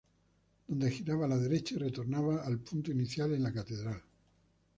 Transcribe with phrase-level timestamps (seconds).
[0.67, 4.01] Dónde giraba a la derecha y retornaba al punto inicial en la Catedral.